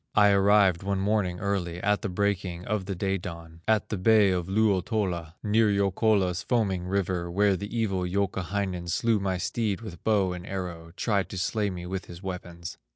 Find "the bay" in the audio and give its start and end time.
3.89-4.31